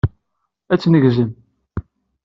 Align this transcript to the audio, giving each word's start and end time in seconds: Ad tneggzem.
Ad 0.73 0.79
tneggzem. 0.81 1.31